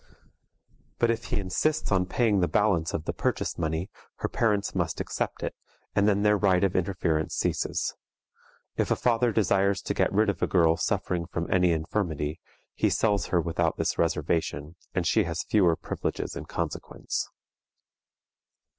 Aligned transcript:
But 0.97 1.11
if 1.11 1.25
he 1.25 1.39
insists 1.39 1.91
on 1.91 2.07
paying 2.07 2.39
the 2.39 2.47
balance 2.47 2.91
of 2.91 3.05
the 3.05 3.13
purchase 3.13 3.59
money, 3.59 3.91
her 4.15 4.27
parents 4.27 4.73
must 4.73 4.99
accept 4.99 5.43
it, 5.43 5.53
and 5.93 6.07
then 6.07 6.23
their 6.23 6.39
right 6.39 6.63
of 6.63 6.75
interference 6.75 7.35
ceases. 7.35 7.93
If 8.77 8.89
a 8.89 8.95
father 8.95 9.31
desires 9.31 9.79
to 9.83 9.93
get 9.93 10.11
rid 10.11 10.27
of 10.31 10.41
a 10.41 10.47
girl 10.47 10.75
suffering 10.75 11.27
from 11.27 11.53
any 11.53 11.71
infirmity, 11.71 12.39
he 12.73 12.89
sells 12.89 13.27
her 13.27 13.39
without 13.39 13.77
this 13.77 13.99
reservation, 13.99 14.75
and 14.95 15.05
she 15.05 15.25
has 15.25 15.43
fewer 15.43 15.75
privileges 15.75 16.35
in 16.35 16.45
consequence. 16.47 17.29